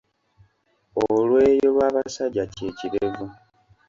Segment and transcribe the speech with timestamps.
[1.03, 3.25] Olweyo lw’abasajja kye kirevu.